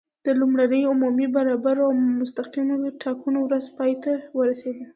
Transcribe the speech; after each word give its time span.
د 0.25 0.27
لومړنیو 0.39 0.89
عمومي، 0.93 1.27
برابرو 1.37 1.81
او 1.87 1.93
مستقیمو 2.21 2.75
ټاکنو 3.03 3.39
ورځ 3.45 3.65
پای 3.77 3.93
ته 4.03 4.11
ورسېده. 4.37 4.85